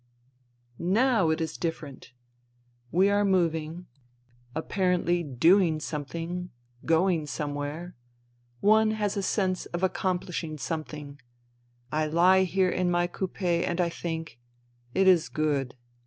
"Now 0.79 1.29
it 1.29 1.39
is 1.39 1.57
different. 1.59 2.11
We 2.91 3.07
are 3.11 3.23
moving, 3.23 3.85
apparently 4.55 5.23
158 5.23 5.23
FUTILITY 5.23 5.37
doing 5.37 5.79
something, 5.79 6.49
going 6.87 7.27
somewhere. 7.27 7.95
One 8.61 8.91
has 8.97 9.15
a 9.15 9.21
sense 9.21 9.67
of 9.67 9.81
accompHshing 9.81 10.59
something. 10.59 11.19
I 11.91 12.39
He 12.39 12.45
here 12.45 12.71
in 12.71 12.89
my 12.89 13.05
coupe 13.05 13.43
and 13.43 13.79
I 13.79 13.89
think: 13.89 14.39
It 14.95 15.07
is 15.07 15.29
good. 15.29 15.75